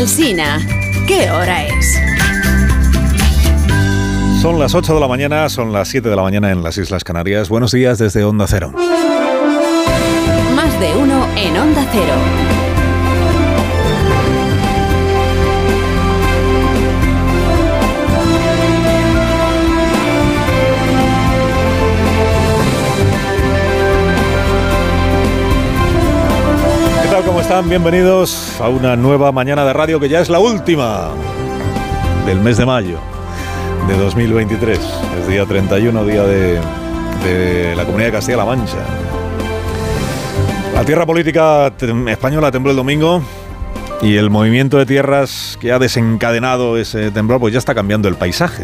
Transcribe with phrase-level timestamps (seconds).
[0.00, 0.58] Alsina,
[1.06, 2.00] ¿qué hora es?
[4.40, 7.04] Son las 8 de la mañana, son las 7 de la mañana en las Islas
[7.04, 7.50] Canarias.
[7.50, 8.72] Buenos días desde Onda Cero.
[10.56, 12.59] Más de uno en Onda Cero.
[27.50, 31.08] Bienvenidos a una nueva mañana de radio que ya es la última
[32.24, 33.00] del mes de mayo
[33.88, 34.78] de 2023.
[34.78, 38.78] Es día 31, día de, la Comunidad de Castilla-La Mancha.
[40.74, 41.72] La tierra política
[42.06, 43.20] española tembló el domingo
[44.00, 48.14] y el movimiento de tierras que ha desencadenado ese temblor pues ya está cambiando el
[48.14, 48.62] paisaje.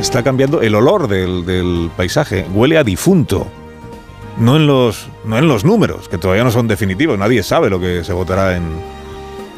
[0.00, 2.46] Está cambiando el olor del paisaje.
[2.52, 3.46] Huele a difunto.
[4.38, 7.18] No en, los, no en los números, que todavía no son definitivos.
[7.18, 8.64] Nadie sabe lo que se votará en,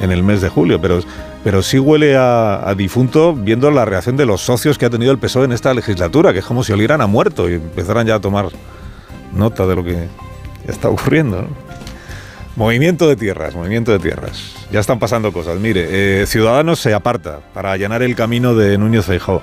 [0.00, 1.00] en el mes de julio, pero,
[1.42, 5.19] pero sí huele a, difunto viendo la reacción de los socios que ha tenido el
[5.19, 8.20] PSOE en esta legislatura, que es como si olieran a muerto y empezaran ya a
[8.20, 8.48] tomar
[9.34, 10.08] nota de lo que
[10.67, 11.42] está ocurriendo.
[11.42, 11.48] ¿no?
[12.56, 14.52] Movimiento de tierras, movimiento de tierras.
[14.72, 15.58] Ya están pasando cosas.
[15.61, 19.42] Mire, eh, Ciudadanos se aparta para allanar el camino de Núñez Feijóo.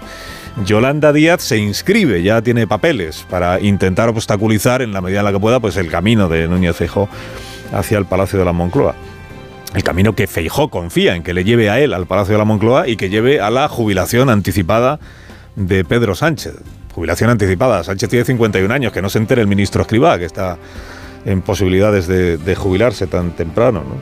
[0.64, 5.34] Yolanda Díaz se inscribe, ya tiene papeles para intentar obstaculizar en la medida en la
[5.34, 7.10] que pueda pues el camino de Núñez Feijóo
[7.74, 8.96] hacia el Palacio de la Moncloa.
[9.74, 12.46] El camino que Feijó confía en que le lleve a él al Palacio de la
[12.46, 15.00] Moncloa y que lleve a la jubilación anticipada
[15.58, 16.54] de Pedro Sánchez.
[16.94, 17.84] Jubilación anticipada.
[17.84, 20.58] Sánchez tiene 51 años, que no se entere el ministro Escribá, que está
[21.26, 23.82] en posibilidades de, de jubilarse tan temprano.
[23.82, 23.96] ¿no?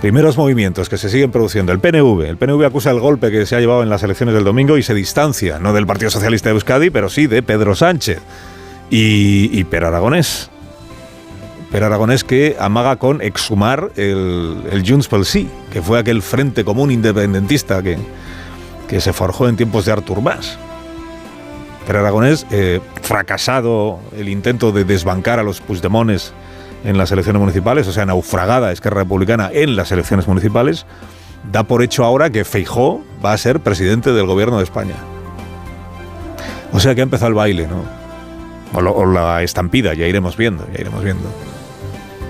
[0.00, 1.72] Primeros movimientos que se siguen produciendo.
[1.72, 2.22] El PNV.
[2.22, 4.82] El PNV acusa el golpe que se ha llevado en las elecciones del domingo y
[4.82, 8.20] se distancia, no del Partido Socialista de Euskadi, pero sí de Pedro Sánchez.
[8.90, 10.50] Y, y Per Aragonés.
[11.72, 16.64] Per Aragonés que amaga con exhumar el, el Junts pel Sí, que fue aquel frente
[16.64, 17.98] común independentista que,
[18.88, 20.58] que se forjó en tiempos de Artur Mas.
[21.86, 26.34] Per Aragonés, eh, fracasado el intento de desbancar a los Puigdemones
[26.84, 30.86] en las elecciones municipales, o sea, naufragada Esquerra Republicana en las elecciones municipales,
[31.52, 34.94] da por hecho ahora que Feijó va a ser presidente del gobierno de España.
[36.72, 37.82] O sea que ha empezado el baile, ¿no?
[38.72, 41.28] O, o la estampida, ya iremos viendo, ya iremos viendo.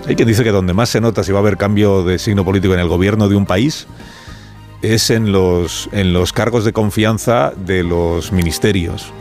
[0.06, 2.44] Hay quien dice que donde más se nota si va a haber cambio de signo
[2.44, 3.88] político en el gobierno de un país
[4.82, 9.12] es en los, en los cargos de confianza de los ministerios.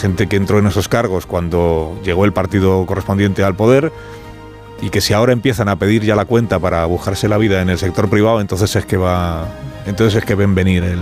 [0.00, 3.92] Gente que entró en esos cargos cuando llegó el partido correspondiente al poder
[4.80, 7.70] y que si ahora empiezan a pedir ya la cuenta para buscarse la vida en
[7.70, 9.48] el sector privado, entonces es que va,
[9.86, 11.00] entonces es que ven venir el.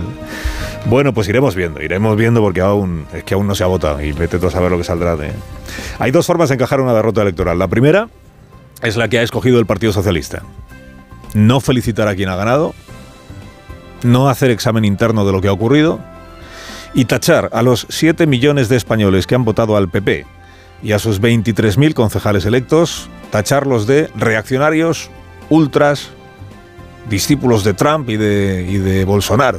[0.85, 4.01] Bueno, pues iremos viendo, iremos viendo porque aún es que aún no se ha votado
[4.01, 5.31] y vete tú a saber lo que saldrá de.
[5.99, 7.57] Hay dos formas de encajar una derrota electoral.
[7.57, 8.09] La primera
[8.81, 10.43] es la que ha escogido el Partido Socialista.
[11.33, 12.75] No felicitar a quien ha ganado,
[14.03, 15.99] no hacer examen interno de lo que ha ocurrido
[16.93, 20.25] y tachar a los 7 millones de españoles que han votado al PP
[20.83, 25.09] y a sus 23.000 concejales electos, tacharlos de reaccionarios,
[25.49, 26.11] ultras,
[27.09, 29.57] discípulos de Trump y de, Bolsonaro.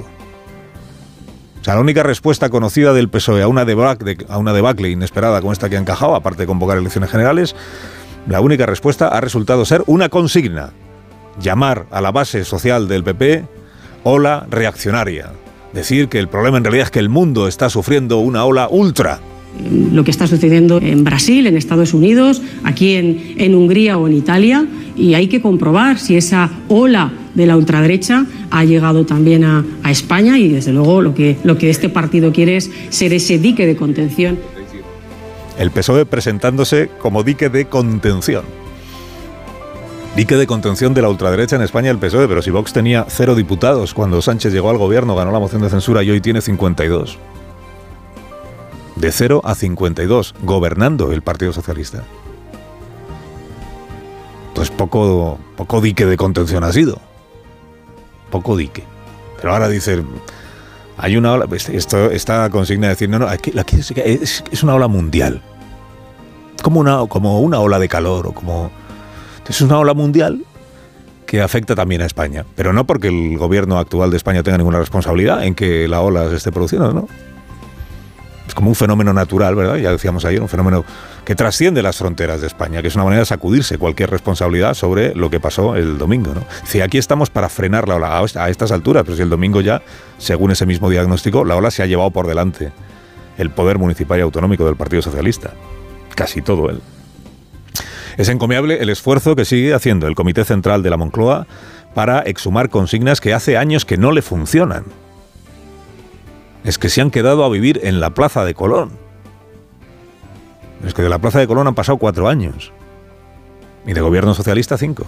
[1.60, 5.40] O sea, la única respuesta conocida del PSOE a una, debacle, a una debacle inesperada
[5.40, 7.56] como esta que ha encajado, aparte de convocar elecciones generales,
[8.28, 10.70] la única respuesta ha resultado ser una consigna.
[11.40, 13.44] Llamar a la base social del PP
[14.04, 15.32] ola reaccionaria.
[15.72, 19.18] Decir que el problema en realidad es que el mundo está sufriendo una ola ultra.
[19.92, 24.14] Lo que está sucediendo en Brasil, en Estados Unidos, aquí en, en Hungría o en
[24.14, 24.66] Italia,
[24.96, 30.38] y hay que comprobar si esa ola de la ultraderecha ha llegado también a, España
[30.38, 33.76] y desde luego lo que, lo que este partido quiere es ser ese dique de
[33.76, 34.38] contención.
[35.58, 38.44] El PSOE presentándose como dique de contención.
[40.16, 43.34] Dique de contención de la ultraderecha en España el PSOE, pero si Vox tenía cero
[43.34, 47.18] diputados cuando Sánchez llegó al gobierno, ganó la moción de censura y hoy tiene 52.
[48.96, 52.02] De 0 a 52, gobernando el Partido Socialista.
[54.48, 56.98] Entonces poco, poco dique de contención ha sido.
[58.30, 58.84] Poco dique.
[59.36, 60.02] Pero ahora dice,
[60.96, 63.52] hay una ola, pues, esto, esta consigna de decir, no, no, aquí,
[63.96, 65.42] es- es una ola mundial.
[66.62, 68.70] Como una, como una ola de calor o como...
[69.48, 70.44] Es una ola mundial
[71.26, 72.46] que afecta también a España.
[72.54, 76.30] Pero no porque el gobierno actual de España tenga ninguna responsabilidad en que la ola
[76.30, 77.08] se esté produciendo, ¿no?
[78.46, 79.76] Es como un fenómeno natural, ¿verdad?
[79.76, 80.84] Ya decíamos ayer, un fenómeno
[81.24, 85.14] que trasciende las fronteras de España, que es una manera de sacudirse cualquier responsabilidad sobre
[85.14, 86.44] lo que pasó el domingo, ¿no?
[86.64, 89.82] Si aquí estamos para frenar la ola a estas alturas, pero si el domingo ya,
[90.18, 92.72] según ese mismo diagnóstico, la ola se ha llevado por delante
[93.38, 95.52] el poder municipal y autonómico del Partido Socialista.
[96.14, 96.80] Casi todo él.
[98.16, 101.46] Es encomiable el esfuerzo que sigue haciendo el Comité Central de la Moncloa
[101.94, 104.84] para exhumar consignas que hace años que no le funcionan.
[106.64, 108.90] Es que se han quedado a vivir en la Plaza de Colón.
[110.84, 112.72] Es que de la Plaza de Colón han pasado cuatro años.
[113.86, 115.04] Y de gobierno socialista cinco.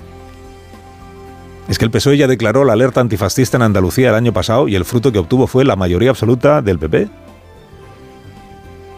[1.69, 4.77] Es que el PSOE ya declaró la alerta antifascista en Andalucía el año pasado y
[4.77, 7.09] el fruto que obtuvo fue la mayoría absoluta del PP.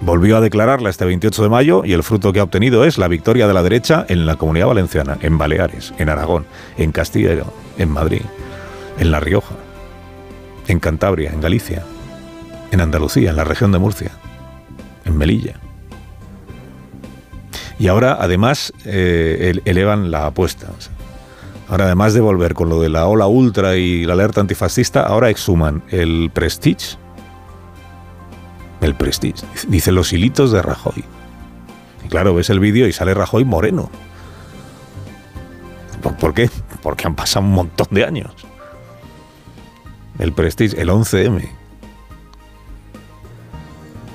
[0.01, 3.09] Volvió a declararla este 28 de mayo y el fruto que ha obtenido es la
[3.09, 6.45] victoria de la derecha en la Comunidad Valenciana, en Baleares, en Aragón,
[6.77, 7.45] en Castilla
[7.79, 8.23] en Madrid,
[8.99, 9.55] en La Rioja,
[10.69, 11.85] en Cantabria, en Galicia,
[12.71, 14.13] en Andalucía, en la región de Murcia,
[15.05, 15.55] en Melilla.
[17.79, 20.69] Y ahora, además, eh, elevan la apuesta.
[21.69, 25.31] Ahora, además de volver con lo de la ola ultra y la alerta antifascista, ahora
[25.31, 26.97] exhuman el Prestige.
[28.81, 29.45] El Prestige.
[29.69, 31.05] Dice los hilitos de Rajoy.
[32.05, 33.91] Y claro, ves el vídeo y sale Rajoy moreno.
[36.21, 36.51] ¿Por, qué?
[36.83, 38.33] Porque han pasado un montón de años.
[40.19, 41.49] El Prestige, el 11M.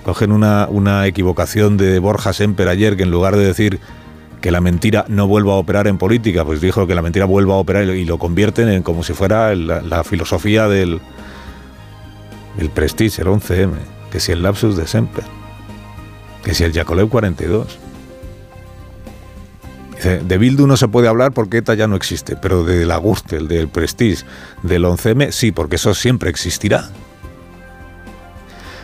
[0.04, 3.80] Cogen una, una equivocación de Borja Semper ayer que en lugar de decir
[4.44, 7.54] que la mentira no vuelva a operar en política, pues dijo que la mentira vuelva
[7.54, 11.00] a operar y lo convierten en como si fuera la, filosofía del,
[12.58, 13.72] el Prestige, el 11M,
[14.12, 15.24] que si el lapsus de Semper,
[16.44, 17.80] que si el Yacolev 42.
[19.96, 22.98] Dice, de Bildu no se puede hablar porque ETA ya no existe, pero de la
[22.98, 24.26] Gürtel, del Prestige,
[24.62, 26.90] del 11M, sí, porque eso siempre existirá.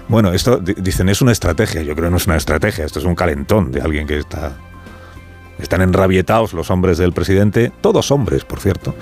[0.10, 3.06] Bueno, esto dicen es una estrategia, yo creo que no es una estrategia, esto es
[3.06, 4.54] un calentón de alguien que está
[5.60, 8.96] están enrabietados los hombres del presidente, todos hombres, por cierto,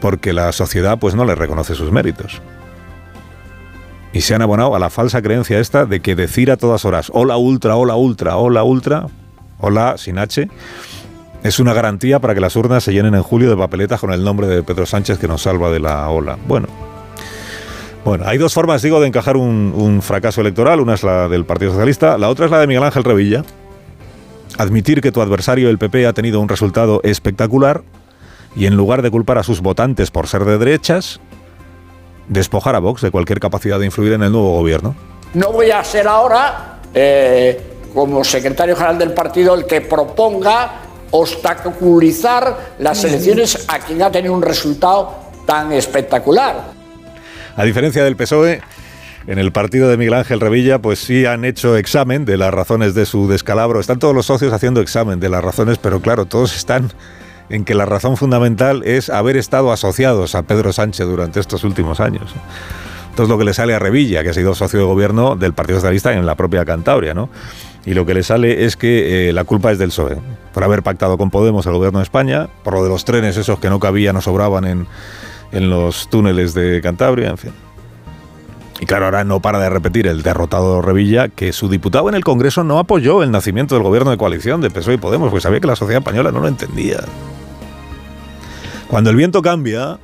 [0.00, 2.42] porque la sociedad pues no les reconoce sus méritos.
[4.12, 7.12] Y se han abonado a la falsa creencia esta de que decir a todas horas
[7.14, 9.06] hola ultra, hola ultra, hola ultra,
[9.60, 10.48] hola sin H,
[11.44, 14.24] es una garantía para que las urnas se llenen en julio de papeletas con el
[14.24, 16.36] nombre de Pedro Sánchez que nos salva de la ola.
[16.48, 16.66] Bueno,
[18.04, 20.80] bueno, hay dos formas, digo, de encajar un, un, fracaso electoral.
[20.80, 23.44] Una es la del Partido Socialista, la otra es la de Miguel Ángel Revilla,
[24.58, 27.82] admitir que tu adversario, el PP, ha tenido un resultado espectacular
[28.56, 31.20] y en lugar de culpar a sus votantes por ser de derechas,
[32.28, 34.94] despojar a Vox de cualquier capacidad de influir en el nuevo gobierno.
[35.34, 37.60] No voy a ser ahora, eh,
[37.94, 40.72] como secretario general del partido, el que proponga
[41.12, 45.14] obstaculizar las elecciones a quien ha tenido un resultado
[45.46, 46.79] tan espectacular.
[47.60, 48.62] A diferencia del PSOE,
[49.26, 52.94] en el partido de Miguel Ángel Revilla, pues sí han hecho examen de las razones
[52.94, 53.80] de su descalabro.
[53.80, 56.90] Están todos los socios haciendo examen de las razones, pero claro, todos están
[57.50, 62.00] en que la razón fundamental es haber estado asociados a Pedro Sánchez durante estos últimos
[62.00, 62.34] años.
[63.10, 65.80] Entonces lo que le sale a Revilla, que ha sido socio de gobierno del Partido
[65.80, 67.28] Socialista en la propia Cantabria, ¿no?
[67.84, 70.16] Y lo que le sale es que eh, la culpa es del PSOE,
[70.54, 73.58] por haber pactado con Podemos el gobierno de España, por lo de los trenes esos
[73.58, 74.86] que no cabían o sobraban en,
[75.52, 77.52] en los túneles de Cantabria, en fin.
[78.80, 82.24] Y claro, ahora no para de repetir el derrotado Revilla que su diputado en el
[82.24, 85.60] Congreso no apoyó el nacimiento del gobierno de coalición de PSOE y Podemos, porque sabía
[85.60, 87.00] que la sociedad española no lo entendía.
[88.88, 89.98] Cuando el viento cambia,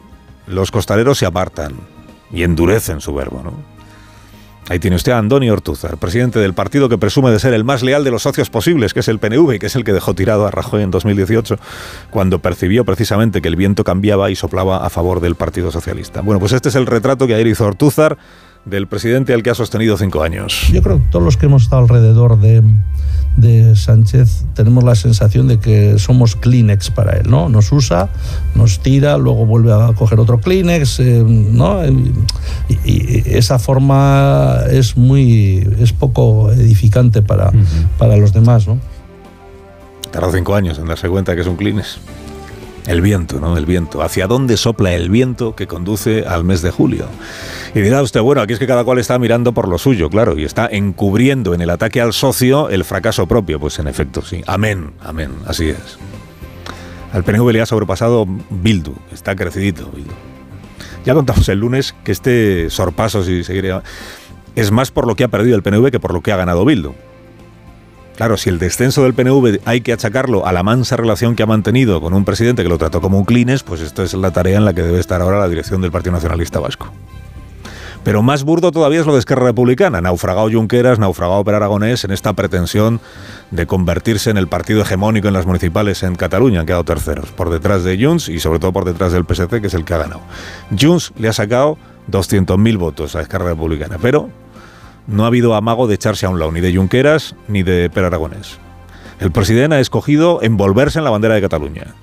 [0.46, 1.72] los costaleros se apartan
[2.30, 3.75] y endurecen su verbo, ¿no?
[4.68, 7.84] Ahí tiene usted a Andoni Ortuzar, presidente del partido que presume de ser el más
[7.84, 10.44] leal de los socios posibles, que es el PNV, que es el que dejó tirado
[10.44, 11.56] a Rajoy en 2018,
[12.10, 16.20] cuando percibió precisamente que el viento cambiaba y soplaba a favor del Partido Socialista.
[16.20, 18.18] Bueno, pues este es el retrato que ayer hizo Ortúzar
[18.66, 20.68] del presidente al que ha sostenido cinco años.
[20.72, 22.62] Yo creo que todos los que hemos estado alrededor de,
[23.36, 27.48] de Sánchez tenemos la sensación de que somos Kleenex para él, ¿no?
[27.48, 28.08] Nos usa,
[28.54, 31.80] nos tira, luego vuelve a coger otro Kleenex, eh, ¿no?
[31.86, 37.52] Y, esa forma es muy, es poco edificante para,
[37.98, 38.78] para los demás, ¿no?
[40.10, 41.98] Tardó cinco años en darse cuenta que es un Kleenex.
[42.86, 43.56] El viento, ¿no?
[43.56, 44.02] El viento.
[44.02, 47.06] ¿Hacia dónde sopla el viento que conduce al mes de julio?
[47.74, 50.38] Y dirá usted, bueno, aquí es que cada cual está mirando por lo suyo, claro,
[50.38, 53.58] y está encubriendo en el ataque al socio el fracaso propio.
[53.58, 54.42] Pues en efecto, sí.
[54.46, 55.98] Amén, amén, así es.
[57.12, 60.12] Al PNV le ha sobrepasado Bildu, está crecidito Bildu.
[61.04, 63.82] Ya contamos el lunes que este sorpaso, si seguiría,
[64.54, 66.64] es más por lo que ha perdido el PNV que por lo que ha ganado
[66.64, 66.94] Bildu.
[68.16, 71.46] Claro, si el descenso del PNV hay que achacarlo a la mansa relación que ha
[71.46, 74.56] mantenido con un presidente que lo trató como un clines, pues esto es la tarea
[74.56, 76.90] en la que debe estar ahora la dirección del Partido Nacionalista Vasco.
[78.04, 82.12] Pero más burdo todavía es lo de Esquerra Republicana, naufragado Junqueras, naufragado Per Aragonés en
[82.12, 83.00] esta pretensión
[83.50, 87.50] de convertirse en el partido hegemónico en las municipales en Cataluña, han quedado terceros, por
[87.50, 89.98] detrás de Junts y sobre todo por detrás del PSC, que es el que ha
[89.98, 90.20] ganado.
[90.78, 91.76] Junts le ha sacado
[92.10, 94.30] 200.000 votos a Esquerra Republicana, pero
[95.06, 98.04] no ha habido amago de echarse a un lado, ni de Junqueras ni de Per
[98.04, 98.58] Aragonés.
[99.20, 101.94] El presidente ha escogido envolverse en la bandera de Cataluña.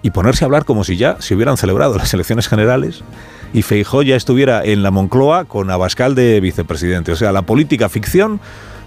[0.00, 3.02] y ponerse a hablar como si ya se hubieran celebrado las elecciones generales
[3.52, 7.12] y Feijó ya estuviera en la Moncloa con Abascal de vicepresidente.
[7.12, 8.40] O sea, la política ficción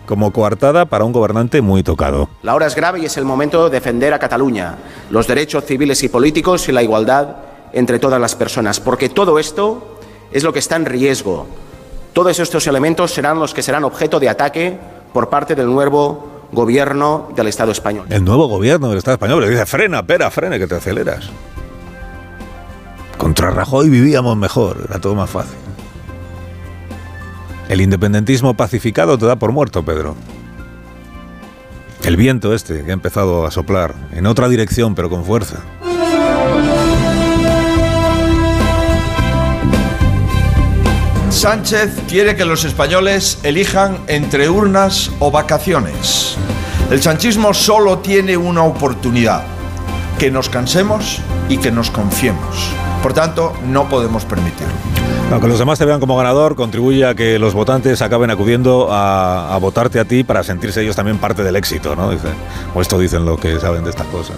[0.06, 2.30] como coartada para un gobernante muy tocado.
[2.44, 4.78] La hora es grave y es el momento de defender a Cataluña,
[5.10, 7.36] los derechos civiles y políticos y la igualdad
[7.74, 10.00] entre todas las personas, porque todo esto
[10.32, 11.48] es lo que está en riesgo.
[12.14, 14.78] Todos estos elementos serán los que serán objeto de ataque
[15.14, 18.06] por parte del nuevo gobierno del Estado español.
[18.10, 21.30] El nuevo gobierno del Estado español le dice, frena, pera, frena, que te aceleras.
[23.18, 25.58] Contra Rajoy vivíamos mejor, era todo más fácil.
[27.70, 30.16] El independentismo pacificado te da por muerto, Pedro.
[32.04, 35.60] El viento este que ha empezado a soplar en otra dirección, pero con fuerza.
[41.42, 46.38] Sánchez quiere que los españoles elijan entre urnas o vacaciones.
[46.92, 49.42] El sanchismo solo tiene una oportunidad,
[50.20, 51.20] que nos cansemos
[51.50, 52.72] y que nos confiemos.
[53.02, 54.72] Por tanto, no podemos permitirlo.
[55.32, 59.58] Aunque los demás te vean como ganador, contribuye a que los votantes acaben acudiendo a,
[59.60, 62.12] votarte a ti para sentirse ellos también parte del éxito, ¿no?
[62.12, 62.28] Dice,
[62.76, 64.36] o esto dicen lo que saben de estas cosas.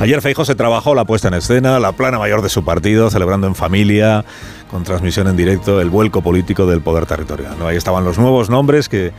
[0.00, 3.46] Ayer Feijóo se trabajó la puesta en escena, la plana mayor de su partido, celebrando
[3.46, 4.24] en familia,
[4.72, 7.54] con transmisión en directo, el vuelco político del poder territorial.
[7.58, 7.68] ¿no?
[7.68, 9.12] Ahí estaban los nuevos nombres que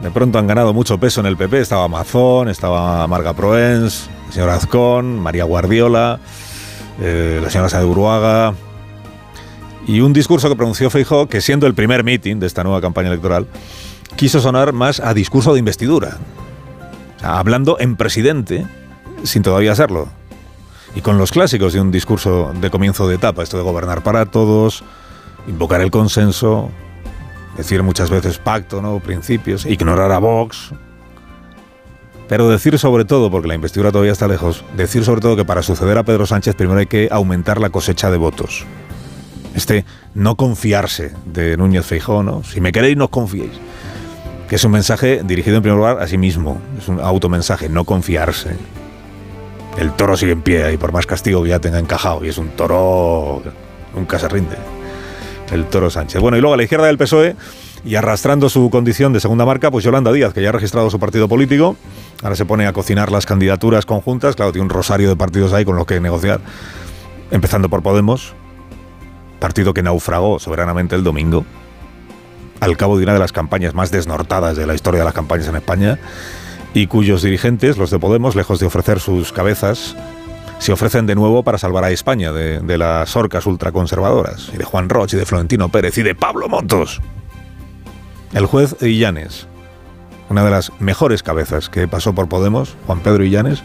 [0.00, 1.60] de pronto han ganado mucho peso en el PP.
[1.60, 6.20] Estaba Mazón, estaba Marga Proens, el señor Azcón, María Guardiola
[7.00, 8.54] eh, la señora Sáenz de Uruaga,
[9.86, 13.08] y un discurso que pronunció Feijóo que siendo el primer meeting de esta nueva campaña
[13.08, 13.46] electoral,
[14.16, 16.18] quiso sonar más a discurso de investidura,
[17.22, 18.66] hablando en presidente
[19.24, 20.08] sin todavía serlo,
[20.94, 24.26] y con los clásicos de un discurso de comienzo de etapa, esto de gobernar para
[24.26, 24.82] todos,
[25.46, 26.70] invocar el consenso,
[27.56, 28.98] decir muchas veces pacto, ¿no?
[29.00, 30.72] principios, ignorar a Vox,
[32.28, 35.62] pero decir sobre todo, porque la investidura todavía está lejos, decir sobre todo que para
[35.62, 38.64] suceder a Pedro Sánchez primero hay que aumentar la cosecha de votos.
[39.54, 42.44] Este no confiarse de Núñez Feijóo, ¿no?
[42.44, 43.50] Si me queréis, no os confiéis.
[44.48, 46.60] Que es un mensaje dirigido en primer lugar a sí mismo.
[46.78, 48.50] Es un automensaje, no confiarse.
[49.80, 52.22] El toro sigue en pie y por más castigo que ya tenga encajado.
[52.22, 53.42] Y es un toro
[53.94, 54.56] nunca se rinde.
[55.50, 56.20] El toro Sánchez.
[56.20, 57.34] Bueno, y luego a la izquierda del PSOE
[57.82, 61.00] y arrastrando su condición de segunda marca, pues Yolanda Díaz, que ya ha registrado su
[61.00, 61.76] partido político,
[62.22, 65.64] ahora se pone a cocinar las candidaturas conjuntas, claro, tiene un rosario de partidos ahí
[65.64, 66.42] con los que negociar,
[67.30, 68.34] empezando por Podemos,
[69.38, 71.46] partido que naufragó soberanamente el domingo,
[72.60, 75.48] al cabo de una de las campañas más desnortadas de la historia de las campañas
[75.48, 75.98] en España,
[76.74, 79.96] y cuyos dirigentes, los de Podemos, lejos de ofrecer sus cabezas,
[80.58, 84.88] se ofrecen de nuevo para salvar a España de, las orcas ultraconservadoras, y de Juan
[84.88, 87.00] Roch, y de Florentino Pérez, y de Pablo Montos.
[88.34, 89.48] El juez Illanes,
[90.28, 93.64] una de las mejores cabezas que pasó por Podemos, Juan Pedro Illanes,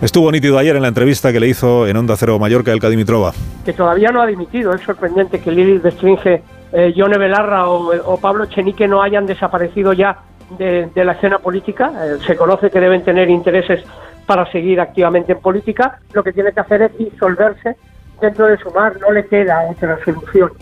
[0.00, 3.32] estuvo nítido ayer en la entrevista que le hizo en Onda Cero Mallorca el Dimitrova.
[3.64, 8.46] Que todavía no ha dimitido, es sorprendente que Lili Bestringe, eh, Yone Belarra o, Pablo
[8.46, 10.18] Chenique no hayan desaparecido ya
[10.58, 11.92] de, la escena política.
[12.04, 13.84] Eh, se conoce que deben tener intereses
[14.26, 15.98] para seguir activamente en política.
[16.12, 17.76] Lo que tiene que hacer es disolverse
[18.20, 20.52] dentro de Sumar, no le queda otra solución.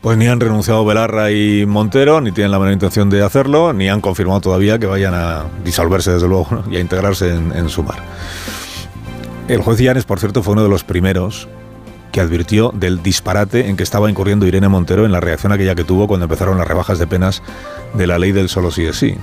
[0.00, 3.88] Pues ni han renunciado Belarra y Montero, ni tienen la menor intención de hacerlo, ni
[3.90, 7.98] han confirmado todavía que vayan a disolverse, desde luego, y a integrarse en, Sumar.
[9.48, 11.48] El juez Llanes, por cierto, fue uno de los primeros
[12.12, 15.84] que advirtió del disparate en que estaba incurriendo Irene Montero en la reacción aquella que
[15.84, 17.42] tuvo cuando empezaron las rebajas de penas
[17.94, 19.16] de la ley del solo sí es sí.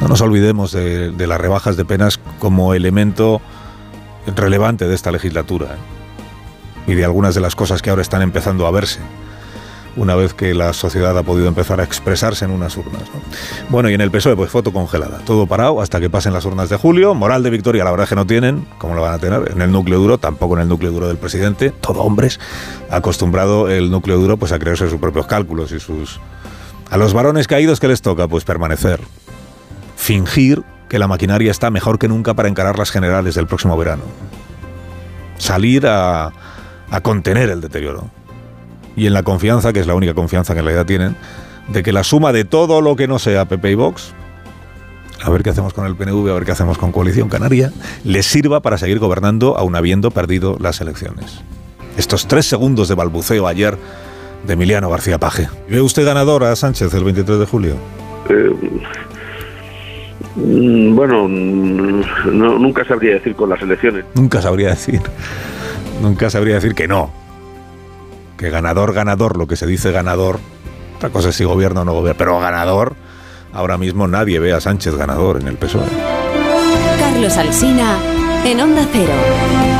[0.00, 3.40] No nos olvidemos de, las rebajas de penas como elemento
[4.36, 6.92] relevante de esta legislatura ¿eh?
[6.92, 9.00] y de algunas de las cosas que ahora están empezando a verse
[9.98, 13.02] una vez que la sociedad ha podido empezar a expresarse en unas urnas.
[13.68, 16.68] Bueno, y en el PSOE, pues foto congelada, todo parado hasta que pasen las urnas
[16.68, 17.14] de julio.
[17.14, 19.50] Moral de victoria, la verdad es que no tienen, como lo van a tener?
[19.52, 22.38] En el núcleo duro, tampoco en el núcleo duro del presidente, todo hombres,
[22.90, 26.20] acostumbrado el núcleo duro pues a creerse sus propios cálculos y sus...
[26.90, 28.28] A los varones caídos, ¿qué les toca?
[28.28, 29.00] Pues permanecer,
[29.96, 34.04] fingir que la maquinaria está mejor que nunca para encarar las generales del próximo verano.
[35.36, 36.32] Salir a
[37.02, 38.17] contener el deterioro
[38.98, 41.14] y en la confianza, que es la única confianza que en realidad tienen,
[41.68, 44.12] de que la suma de todo lo que no sea PP y Vox,
[45.22, 47.72] a ver qué hacemos con el PNV, a ver qué hacemos con Coalición Canaria,
[48.04, 51.42] les sirva para seguir gobernando aún habiendo perdido las elecciones.
[51.96, 53.76] Estos tres segundos de balbuceo ayer
[54.46, 55.48] de Emiliano García Paje.
[55.68, 57.74] ¿Ve usted ganador a Sánchez el 23 de julio?
[58.28, 58.50] Eh,
[60.36, 62.02] mm, bueno, mm,
[62.60, 64.04] nunca sabría decir con las elecciones.
[64.14, 65.00] Nunca sabría decir.
[66.02, 67.17] Nunca sabría decir que no
[68.38, 70.38] que ganador, ganador, lo que se dice ganador,
[70.96, 72.94] otra cosa es si gobierno o no gobierno, pero ganador,
[73.52, 75.84] ahora mismo nadie ve a Sánchez ganador en el PSOE.
[76.98, 77.98] Carlos Alsina,
[78.44, 79.77] en Onda Cero.